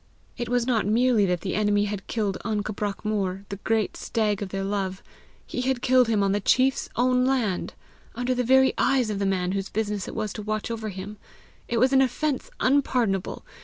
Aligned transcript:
It 0.35 0.49
was 0.49 0.65
not 0.65 0.87
merely 0.87 1.27
that 1.27 1.41
the 1.41 1.53
enemy 1.53 1.85
had 1.85 2.07
killed 2.07 2.39
an 2.43 2.63
cabrach 2.63 3.05
mor, 3.05 3.45
the 3.49 3.57
great 3.57 3.95
stag 3.95 4.41
of 4.41 4.49
their 4.49 4.63
love; 4.63 5.03
he 5.45 5.61
had 5.61 5.83
killed 5.83 6.07
him 6.07 6.23
on 6.23 6.31
the 6.31 6.39
chief's 6.39 6.89
own 6.95 7.23
land! 7.23 7.75
under 8.15 8.33
the 8.33 8.43
very 8.43 8.73
eyes 8.79 9.11
of 9.11 9.19
the 9.19 9.27
man 9.27 9.51
whose 9.51 9.69
business 9.69 10.07
it 10.07 10.15
was 10.15 10.33
to 10.33 10.41
watch 10.41 10.71
over 10.71 10.89
him! 10.89 11.17
It 11.67 11.77
was 11.77 11.93
an 11.93 12.01
offence 12.01 12.49
unpardonable! 12.59 13.45